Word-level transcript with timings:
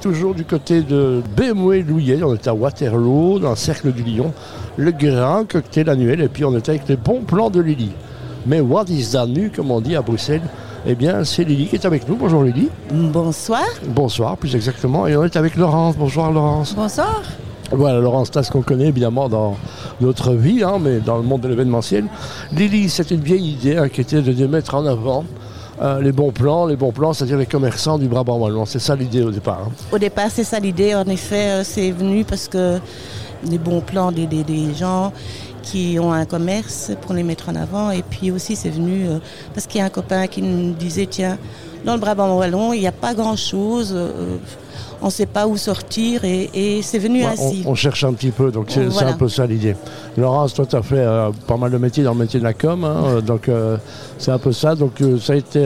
Toujours 0.00 0.34
du 0.34 0.46
côté 0.46 0.80
de 0.80 1.22
BMW 1.36 1.82
Louillet, 1.86 2.22
on 2.22 2.32
est 2.32 2.48
à 2.48 2.54
Waterloo, 2.54 3.38
dans 3.38 3.50
le 3.50 3.56
cercle 3.56 3.92
du 3.92 4.02
Lion, 4.02 4.32
le 4.78 4.92
grand 4.92 5.44
cocktail 5.46 5.90
annuel, 5.90 6.22
et 6.22 6.28
puis 6.28 6.42
on 6.42 6.56
est 6.56 6.66
avec 6.70 6.88
les 6.88 6.96
bons 6.96 7.20
plans 7.20 7.50
de 7.50 7.60
Lily. 7.60 7.92
Mais 8.46 8.62
what 8.62 8.84
is 8.88 9.10
that 9.12 9.26
nu, 9.26 9.50
comme 9.54 9.70
on 9.70 9.82
dit 9.82 9.94
à 9.96 10.00
Bruxelles? 10.00 10.40
Eh 10.86 10.94
bien, 10.94 11.22
c'est 11.24 11.44
Lily 11.44 11.66
qui 11.66 11.76
est 11.76 11.84
avec 11.84 12.08
nous. 12.08 12.16
Bonjour 12.16 12.42
Lily. 12.42 12.70
Bonsoir. 12.90 13.66
Bonsoir, 13.88 14.38
plus 14.38 14.56
exactement. 14.56 15.06
Et 15.06 15.14
on 15.14 15.24
est 15.24 15.36
avec 15.36 15.56
Laurence. 15.56 15.98
Bonsoir 15.98 16.32
Laurence. 16.32 16.74
Bonsoir. 16.74 17.20
Voilà, 17.70 18.00
Laurence 18.00 18.30
ce 18.32 18.50
qu'on 18.50 18.62
connaît 18.62 18.86
évidemment 18.86 19.28
dans 19.28 19.56
notre 20.00 20.32
vie, 20.32 20.64
hein, 20.64 20.78
mais 20.80 21.00
dans 21.00 21.18
le 21.18 21.22
monde 21.24 21.42
de 21.42 21.48
l'événementiel. 21.48 22.06
Lily, 22.52 22.88
c'est 22.88 23.10
une 23.10 23.20
vieille 23.20 23.50
idée 23.50 23.76
hein, 23.76 23.90
qui 23.90 24.00
était 24.00 24.22
de 24.22 24.46
mettre 24.46 24.74
en 24.74 24.86
avant 24.86 25.24
euh, 25.80 26.00
les 26.00 26.12
bons 26.12 26.30
plans, 26.30 26.66
les 26.66 26.76
bons 26.76 26.92
plans, 26.92 27.14
c'est-à-dire 27.14 27.38
les 27.38 27.46
commerçants 27.46 27.98
du 27.98 28.06
Brabant 28.06 28.38
wallon. 28.38 28.66
C'est 28.66 28.78
ça 28.78 28.94
l'idée 28.94 29.22
au 29.22 29.30
départ. 29.30 29.60
Hein. 29.66 29.72
Au 29.90 29.98
départ, 29.98 30.30
c'est 30.30 30.44
ça 30.44 30.60
l'idée. 30.60 30.94
En 30.94 31.06
effet, 31.06 31.50
euh, 31.50 31.64
c'est 31.64 31.90
venu 31.90 32.24
parce 32.24 32.48
que 32.48 32.78
les 33.44 33.56
bons 33.56 33.80
plans 33.80 34.12
des, 34.12 34.28
gens 34.74 35.10
qui 35.62 35.98
ont 35.98 36.12
un 36.12 36.26
commerce 36.26 36.92
pour 37.00 37.14
les 37.14 37.22
mettre 37.22 37.48
en 37.48 37.56
avant. 37.56 37.90
Et 37.90 38.02
puis 38.02 38.30
aussi, 38.30 38.56
c'est 38.56 38.68
venu 38.68 39.08
euh, 39.08 39.18
parce 39.54 39.66
qu'il 39.66 39.78
y 39.78 39.82
a 39.82 39.86
un 39.86 39.90
copain 39.90 40.26
qui 40.26 40.42
nous 40.42 40.74
disait, 40.74 41.06
tiens, 41.06 41.38
dans 41.84 41.94
le 41.94 42.00
Brabant 42.00 42.36
wallon, 42.36 42.72
il 42.72 42.80
n'y 42.80 42.86
a 42.86 42.92
pas 42.92 43.14
grand-chose 43.14 43.96
on 45.02 45.06
ne 45.06 45.10
sait 45.10 45.26
pas 45.26 45.46
où 45.46 45.56
sortir 45.56 46.24
et, 46.24 46.80
c'est 46.82 46.98
venu 46.98 47.24
ainsi. 47.24 47.62
On, 47.66 47.74
cherche 47.74 48.04
un 48.04 48.12
petit 48.12 48.30
peu, 48.30 48.50
donc 48.50 48.66
c'est 48.68 49.02
un 49.02 49.12
peu 49.14 49.28
ça 49.28 49.46
l'idée. 49.46 49.76
Laurence, 50.16 50.54
toi 50.54 50.66
tu 50.66 50.76
as 50.76 50.82
fait 50.82 50.98
euh, 50.98 51.30
pas 51.46 51.56
mal 51.56 51.70
de 51.70 51.78
métiers 51.78 52.02
dans 52.02 52.12
le 52.12 52.18
métier 52.18 52.38
de 52.40 52.44
la 52.44 52.52
com, 52.52 52.84
hein, 52.84 53.02
euh, 53.04 53.20
donc 53.20 53.48
euh, 53.48 53.76
c'est 54.18 54.30
un 54.30 54.38
peu 54.38 54.52
ça. 54.52 54.74
Donc 54.74 55.02
ça 55.20 55.32
a 55.32 55.36
été, 55.36 55.60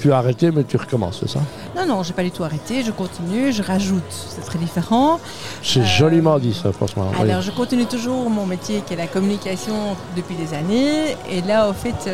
tu 0.00 0.12
as 0.12 0.18
arrêté 0.18 0.50
mais 0.50 0.64
tu 0.64 0.76
recommences, 0.76 1.20
c'est 1.20 1.30
ça? 1.30 1.40
Non, 1.76 1.86
non, 1.86 2.02
j'ai 2.02 2.12
pas 2.12 2.22
du 2.22 2.30
tout 2.30 2.44
arrêté, 2.44 2.82
je 2.82 2.90
continue, 2.90 3.52
je 3.52 3.62
rajoute, 3.62 4.02
c'est 4.10 4.44
très 4.44 4.58
différent. 4.58 5.18
C'est 5.62 5.84
joliment 5.84 6.38
dit 6.38 6.54
ça, 6.54 6.72
franchement. 6.72 7.10
Alors 7.20 7.40
je 7.40 7.50
continue 7.50 7.86
toujours 7.86 8.28
mon 8.28 8.46
métier 8.46 8.82
qui 8.86 8.94
est 8.94 8.96
la 8.96 9.06
communication 9.06 9.74
depuis 10.16 10.34
des 10.34 10.54
années 10.54 11.16
et 11.30 11.40
là 11.42 11.68
au 11.68 11.72
fait 11.72 12.10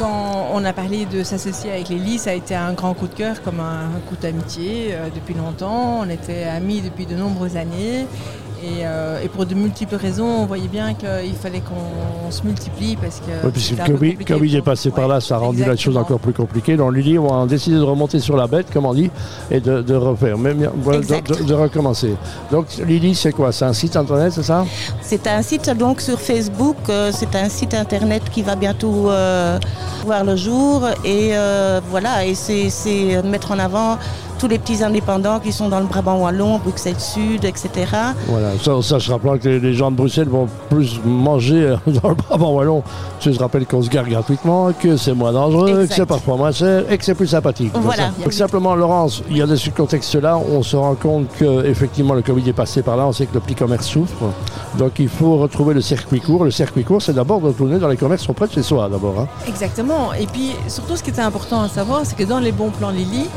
quand 0.00 0.48
on 0.54 0.64
a 0.64 0.72
parlé 0.72 1.04
de 1.04 1.22
s'associer 1.22 1.70
avec 1.70 1.90
Lélie, 1.90 2.18
ça 2.18 2.30
a 2.30 2.32
été 2.32 2.54
un 2.54 2.72
grand 2.72 2.94
coup 2.94 3.06
de 3.06 3.14
cœur, 3.14 3.42
comme 3.42 3.60
un, 3.60 4.00
coup 4.08 4.16
d'amitié 4.16 4.94
euh, 4.94 5.10
depuis 5.14 5.34
longtemps. 5.34 6.00
On 6.00 6.08
était 6.08 6.44
amis 6.44 6.80
depuis 6.80 7.04
de 7.04 7.14
nombreuses 7.14 7.58
années. 7.58 8.06
Euh, 8.62 9.22
et, 9.22 9.28
pour 9.28 9.46
de 9.46 9.54
multiples 9.54 9.96
raisons, 9.96 10.26
on 10.26 10.46
voyait 10.46 10.68
bien 10.68 10.94
qu'il 10.94 11.34
fallait 11.40 11.60
qu'on 11.60 12.30
se 12.30 12.42
multiplie 12.42 12.96
parce 12.96 13.20
que. 13.20 13.46
Oui, 13.46 13.52
puisque 13.52 13.88
le 13.88 14.24
Covid, 14.24 14.56
est 14.56 14.62
passé 14.62 14.90
par 14.90 15.08
là, 15.08 15.20
ça 15.20 15.36
a 15.36 15.38
rendu 15.38 15.64
la 15.64 15.76
chose 15.76 15.96
encore 15.96 16.20
plus 16.20 16.32
compliquée. 16.32 16.76
Donc 16.76 16.94
Lily, 16.94 17.18
on 17.18 17.42
a 17.42 17.46
décidé 17.46 17.76
de 17.76 17.82
remonter 17.82 18.18
sur 18.20 18.36
la 18.36 18.46
bête, 18.46 18.70
comme 18.72 18.86
on 18.86 18.94
dit, 18.94 19.10
et 19.50 19.60
de, 19.60 19.94
refaire, 19.94 20.36
même, 20.38 20.58
de, 20.58 21.54
recommencer. 21.54 22.14
Donc 22.50 22.66
Lily, 22.86 23.14
c'est 23.14 23.32
quoi? 23.32 23.52
C'est 23.52 23.64
un 23.64 23.72
site 23.72 23.96
internet, 23.96 24.32
c'est 24.32 24.42
ça? 24.42 24.64
C'est 25.00 25.26
un 25.26 25.42
site 25.42 25.70
donc 25.70 26.00
sur 26.00 26.20
Facebook. 26.20 26.76
Euh, 26.88 27.10
c'est 27.12 27.34
un 27.34 27.48
site 27.48 27.74
internet 27.74 28.22
qui 28.30 28.42
va 28.42 28.56
bientôt 28.56 29.10
euh, 29.10 29.58
voir 30.04 30.24
le 30.24 30.36
jour. 30.36 30.86
Et 31.04 31.32
voilà, 31.90 32.26
et 32.26 32.34
c'est 32.34 33.22
mettre 33.22 33.52
en 33.52 33.58
avant 33.58 33.98
tous 34.40 34.48
les 34.48 34.58
petits 34.58 34.82
indépendants 34.82 35.38
qui 35.38 35.52
sont 35.52 35.68
dans 35.68 35.80
le 35.80 35.86
Brabant 35.86 36.16
Wallon, 36.16 36.58
Bruxelles 36.58 36.98
Sud, 36.98 37.44
etc. 37.44 37.70
Voilà, 38.26 38.52
ça, 38.62 38.80
ça 38.82 38.98
je 38.98 39.12
rappelle 39.12 39.38
que 39.38 39.48
les 39.48 39.74
gens 39.74 39.90
de 39.90 39.96
Bruxelles 39.96 40.28
vont 40.28 40.48
plus 40.70 40.98
manger 41.04 41.76
dans 41.86 42.08
le 42.08 42.14
Brabant 42.14 42.54
Wallon. 42.54 42.82
Je 43.20 43.30
rappelle 43.38 43.66
qu'on 43.66 43.82
se 43.82 43.90
garde 43.90 44.08
gratuitement, 44.08 44.72
que 44.72 44.96
c'est 44.96 45.12
moins 45.12 45.32
dangereux, 45.32 45.86
que 45.86 45.94
c'est 45.94 46.06
parfois 46.06 46.36
moins 46.36 46.52
cher 46.52 46.90
et 46.90 46.96
que 46.96 47.04
c'est 47.04 47.14
plus 47.14 47.26
sympathique. 47.26 47.72
Voilà. 47.74 48.10
Donc, 48.22 48.32
simplement, 48.32 48.74
Laurence, 48.74 49.22
il 49.30 49.36
y 49.36 49.42
a 49.42 49.46
des 49.46 49.58
ce 49.60 49.68
contexte-là, 49.68 50.38
on 50.38 50.62
se 50.62 50.74
rend 50.74 50.94
compte 50.94 51.26
qu'effectivement 51.38 52.14
le 52.14 52.22
Covid 52.22 52.48
est 52.48 52.54
passé 52.54 52.82
par 52.82 52.96
là, 52.96 53.06
on 53.06 53.12
sait 53.12 53.26
que 53.26 53.34
le 53.34 53.40
petit 53.40 53.54
commerce 53.54 53.86
souffre. 53.86 54.30
Donc 54.78 54.92
il 54.98 55.08
faut 55.08 55.36
retrouver 55.36 55.74
le 55.74 55.82
circuit 55.82 56.20
court. 56.20 56.44
Le 56.44 56.50
circuit 56.50 56.82
court, 56.82 57.02
c'est 57.02 57.12
d'abord 57.12 57.40
de 57.40 57.48
retourner 57.48 57.78
dans 57.78 57.88
les 57.88 57.98
commerces 57.98 58.22
qui 58.22 58.26
sont 58.26 58.32
près 58.32 58.46
de 58.46 58.52
chez 58.52 58.62
soi, 58.62 58.88
d'abord. 58.88 59.20
Hein. 59.20 59.28
Exactement. 59.46 60.14
Et 60.14 60.26
puis 60.26 60.52
surtout, 60.68 60.96
ce 60.96 61.02
qui 61.02 61.10
était 61.10 61.20
important 61.20 61.60
à 61.60 61.68
savoir, 61.68 62.00
c'est 62.04 62.16
que 62.16 62.24
dans 62.24 62.38
les 62.38 62.52
bons 62.52 62.70
plans 62.70 62.90
Lily, 62.90 63.28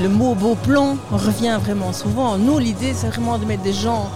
le 0.00 0.08
mot 0.08 0.34
beau 0.34 0.54
plan 0.54 0.96
revient 1.10 1.58
vraiment 1.62 1.92
souvent. 1.92 2.38
Nous, 2.38 2.58
l'idée, 2.58 2.92
c'est 2.94 3.08
vraiment 3.08 3.38
de 3.38 3.44
mettre 3.44 3.62
des 3.62 3.72
gens 3.72 4.10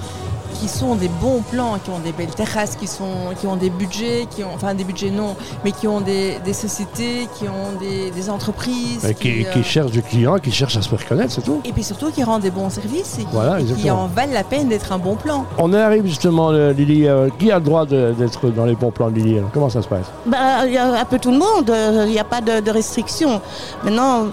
qui 0.60 0.68
sont 0.68 0.94
des 0.94 1.08
bons 1.08 1.42
plans, 1.42 1.78
qui 1.82 1.90
ont 1.90 1.98
des 1.98 2.12
belles 2.12 2.34
terrasses, 2.34 2.76
qui, 2.76 2.86
sont, 2.86 3.34
qui 3.38 3.46
ont 3.46 3.56
des 3.56 3.70
budgets, 3.70 4.26
qui 4.30 4.44
ont, 4.44 4.50
enfin 4.54 4.74
des 4.74 4.84
budgets 4.84 5.10
non, 5.10 5.36
mais 5.64 5.72
qui 5.72 5.86
ont 5.86 6.00
des, 6.00 6.38
sociétés, 6.52 7.28
qui 7.38 7.44
ont 7.48 7.78
des, 7.78 8.30
entreprises. 8.30 9.14
qui, 9.20 9.44
euh, 9.44 9.62
cherchent 9.62 9.90
du 9.90 10.02
client, 10.02 10.38
qui 10.38 10.50
cherchent 10.50 10.76
à 10.76 10.82
se 10.82 10.88
faire 10.88 11.06
connaître, 11.06 11.32
c'est 11.32 11.42
tout. 11.42 11.60
Et 11.64 11.72
puis 11.72 11.84
surtout 11.84 12.10
qui 12.10 12.24
rendent 12.24 12.42
des 12.42 12.50
bons 12.50 12.70
services 12.70 13.18
et 13.18 13.74
qui, 13.74 13.90
en 13.90 14.06
valent 14.06 14.32
la 14.32 14.44
peine 14.44 14.68
d'être 14.68 14.92
un 14.92 14.98
bon 14.98 15.14
plan. 15.14 15.44
On 15.58 15.72
arrive 15.72 16.06
justement, 16.06 16.50
euh, 16.50 16.72
Lily, 16.72 17.06
euh, 17.06 17.28
qui 17.38 17.50
a 17.50 17.58
le 17.58 17.64
droit 17.64 17.86
d'être 17.86 18.48
dans 18.50 18.64
les 18.64 18.74
bons 18.74 18.90
plans 18.90 19.10
de 19.10 19.16
Lily 19.16 19.40
Comment 19.52 19.68
ça 19.68 19.82
se 19.82 19.88
passe? 19.88 20.06
Bah, 20.26 20.66
Il 20.66 20.72
y 20.72 20.78
a 20.78 21.00
un 21.00 21.04
peu 21.04 21.18
tout 21.18 21.30
le 21.30 21.38
monde, 21.38 21.72
il 22.06 22.10
n'y 22.10 22.18
a 22.18 22.24
pas 22.24 22.40
de, 22.40 22.60
de 22.60 22.70
restrictions. 22.70 23.40
Maintenant, 23.84 24.26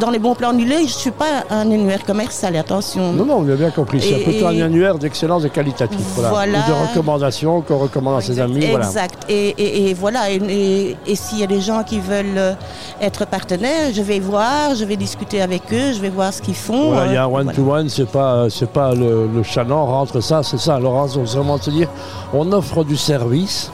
dans 0.00 0.10
les 0.10 0.18
bons 0.18 0.34
plans 0.34 0.52
de 0.52 0.58
Lily, 0.58 0.88
je 0.88 0.94
ne 0.94 0.98
suis 0.98 1.10
pas 1.10 1.44
un 1.50 1.70
annuaire 1.70 2.04
commercial, 2.04 2.56
attention. 2.56 3.12
Non, 3.12 3.24
non, 3.24 3.42
vous 3.42 3.48
avez 3.48 3.58
bien 3.58 3.70
compris. 3.70 4.00
C'est 4.00 4.22
plutôt 4.22 4.46
un 4.46 4.60
annuaire 4.60 4.98
d'excellence 4.98 5.44
et 5.44 5.50
qualitatif. 5.64 6.06
Voilà. 6.16 6.58
Ou 6.58 6.70
de 6.70 6.88
recommandations 6.88 7.60
qu'on 7.62 7.78
recommande 7.78 8.18
à 8.18 8.20
ses 8.20 8.38
amis. 8.40 8.64
Exact. 8.64 9.24
Et, 9.28 9.94
voilà. 9.94 10.30
Et, 10.30 10.96
s'il 11.14 11.38
y 11.38 11.42
a 11.42 11.46
des 11.46 11.60
gens 11.60 11.82
qui 11.84 12.00
veulent 12.00 12.36
euh, 12.36 12.54
être 13.00 13.24
partenaires, 13.26 13.92
je 13.94 14.02
vais 14.02 14.18
voir, 14.18 14.74
je 14.74 14.84
vais 14.84 14.96
discuter 14.96 15.40
avec 15.40 15.62
eux, 15.72 15.92
je 15.92 16.00
vais 16.00 16.10
voir 16.10 16.32
ce 16.32 16.42
qu'ils 16.42 16.54
font. 16.54 16.92
il 17.06 17.12
y 17.12 17.16
a 17.16 17.24
un 17.24 17.26
one-to-one, 17.26 17.88
c'est 17.88 18.10
pas, 18.10 18.46
c'est 18.50 18.70
pas 18.70 18.94
le, 18.94 19.28
le 19.32 19.42
chaland 19.42 19.86
rentre 19.86 20.20
ça, 20.20 20.42
c'est 20.42 20.58
ça. 20.58 20.78
Laurence, 20.78 21.16
on 21.16 21.24
vraiment 21.24 21.58
se 21.58 21.70
dire, 21.70 21.88
on 22.32 22.52
offre 22.52 22.84
du 22.84 22.96
service 22.96 23.70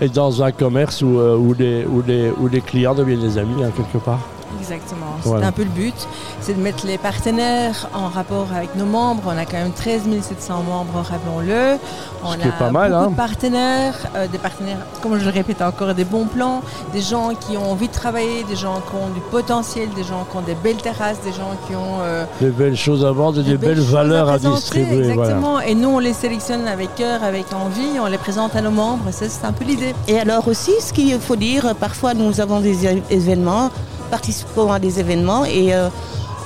et 0.00 0.08
dans 0.08 0.42
un 0.42 0.52
commerce 0.52 1.02
où, 1.02 1.18
euh, 1.18 1.36
où, 1.36 1.54
les, 1.54 1.84
où, 1.84 2.02
les, 2.06 2.30
où 2.30 2.48
les 2.48 2.60
clients 2.60 2.94
deviennent 2.94 3.20
des 3.20 3.38
amis, 3.38 3.64
hein, 3.64 3.70
quelque 3.76 4.02
part. 4.02 4.20
Exactement, 4.60 5.16
c'est 5.22 5.44
un 5.44 5.52
peu 5.52 5.62
le 5.62 5.70
but, 5.70 5.94
c'est 6.40 6.54
de 6.54 6.60
mettre 6.60 6.86
les 6.86 6.98
partenaires 6.98 7.88
en 7.94 8.08
rapport 8.08 8.48
avec 8.54 8.74
nos 8.76 8.86
membres. 8.86 9.22
On 9.26 9.38
a 9.38 9.44
quand 9.44 9.58
même 9.58 9.72
13 9.72 10.02
700 10.22 10.62
membres, 10.62 11.04
rappelons-le. 11.08 11.78
On 12.24 12.32
a 12.32 12.52
pas 12.58 12.70
mal, 12.70 12.90
beaucoup 12.90 13.04
hein. 13.04 13.10
de 13.10 13.16
partenaires, 13.16 13.94
euh, 14.16 14.26
des 14.26 14.38
partenaires, 14.38 14.78
comme 15.02 15.18
je 15.18 15.24
le 15.24 15.30
répète 15.30 15.62
encore, 15.62 15.94
des 15.94 16.04
bons 16.04 16.26
plans, 16.26 16.62
des 16.92 17.00
gens 17.00 17.30
qui 17.34 17.56
ont 17.56 17.70
envie 17.70 17.88
de 17.88 17.92
travailler, 17.92 18.44
des 18.44 18.56
gens 18.56 18.80
qui 18.88 18.96
ont 18.96 19.08
du 19.14 19.20
potentiel, 19.30 19.88
des 19.94 20.02
gens 20.02 20.26
qui 20.30 20.36
ont 20.36 20.40
des 20.42 20.54
belles 20.54 20.76
terrasses, 20.76 21.20
des 21.22 21.32
gens 21.32 21.52
qui 21.66 21.74
ont... 21.74 22.00
Euh, 22.02 22.24
des 22.40 22.50
belles 22.50 22.76
choses 22.76 23.04
à 23.04 23.12
vendre 23.12 23.40
et 23.40 23.44
des, 23.44 23.56
belles, 23.56 23.80
valeurs 23.80 24.28
à, 24.28 24.38
distribuer. 24.38 25.10
Exactement, 25.10 25.60
et 25.60 25.74
nous 25.74 25.90
on 25.90 25.98
les 25.98 26.12
sélectionne 26.12 26.66
avec 26.66 26.94
cœur, 26.96 27.22
avec 27.22 27.52
envie, 27.52 28.00
on 28.00 28.06
les 28.06 28.18
présente 28.18 28.56
à 28.56 28.62
nos 28.62 28.70
membres, 28.70 29.04
c'est 29.10 29.44
un 29.44 29.52
peu 29.52 29.64
l'idée. 29.64 29.94
Et 30.08 30.18
alors 30.18 30.46
aussi, 30.48 30.72
ce 30.80 30.92
qu'il 30.92 31.18
faut 31.20 31.36
dire, 31.36 31.74
parfois 31.76 32.14
nous 32.14 32.40
avons 32.40 32.60
des 32.60 32.86
événements 33.10 33.70
participons 34.10 34.72
à 34.72 34.78
des 34.78 35.00
événements 35.00 35.44
et 35.44 35.74
euh, 35.74 35.88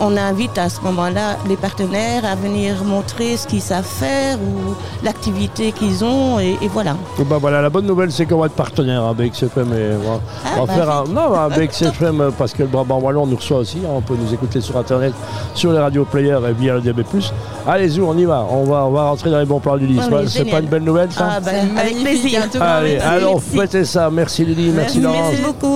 on 0.00 0.16
invite 0.16 0.58
à 0.58 0.68
ce 0.68 0.80
moment-là 0.82 1.36
les 1.48 1.56
partenaires 1.56 2.24
à 2.24 2.34
venir 2.34 2.84
montrer 2.84 3.36
ce 3.36 3.46
qu'ils 3.46 3.62
savent 3.62 3.84
faire 3.84 4.38
ou 4.38 4.74
l'activité 5.04 5.72
qu'ils 5.72 6.04
ont 6.04 6.40
et, 6.40 6.56
voilà. 6.72 6.96
Bah 7.26 7.38
voilà, 7.40 7.62
la 7.62 7.70
bonne 7.70 7.86
nouvelle 7.86 8.10
c'est 8.10 8.26
qu'on 8.26 8.38
va 8.38 8.46
être 8.46 8.52
partenaire 8.52 9.04
avec 9.04 9.34
CFM 9.34 9.72
et 9.72 9.90
on 9.96 10.12
va, 10.12 10.20
ah, 10.44 10.66
bah, 10.66 10.72
faire 10.72 10.90
un, 10.90 11.04
non, 11.04 11.34
avec 11.34 11.72
CFM 11.78 12.32
parce 12.36 12.52
que 12.52 12.62
le 12.62 12.68
Brabant 12.68 12.98
Wallon 13.00 13.26
nous 13.26 13.36
reçoit 13.36 13.58
aussi, 13.58 13.78
hein, 13.84 13.90
on 13.94 14.00
peut 14.00 14.16
nous 14.18 14.32
écouter 14.32 14.60
sur 14.60 14.76
internet, 14.76 15.12
sur 15.54 15.72
les 15.72 15.78
radios 15.78 16.04
players 16.04 16.40
et 16.48 16.52
via 16.52 16.74
le 16.74 16.80
DB+. 16.80 17.04
Allez-y, 17.66 18.00
on 18.00 18.16
y 18.16 18.24
va, 18.24 18.46
on 18.50 18.64
va, 18.64 18.86
on 18.86 18.90
va 18.90 19.02
rentrer 19.04 19.30
dans 19.30 19.38
les 19.38 19.46
bons 19.46 19.60
plans 19.60 19.76
du 19.76 19.88
c'est 20.26 20.44
pas 20.46 20.60
une 20.60 20.66
belle 20.66 20.82
nouvelle 20.84 21.12
ça 21.12 21.34
ah, 21.36 21.40
bah, 21.40 21.50
Avec 21.78 22.02
plaisir. 22.02 22.42
Allez, 22.60 22.98
allons 22.98 23.38
fêter 23.38 23.84
ça. 23.84 24.10
Merci 24.10 24.44
Lily, 24.44 24.70
merci, 24.70 24.98
merci 24.98 25.00
Laurence. 25.00 25.32
Merci 25.32 25.42
beaucoup. 25.42 25.72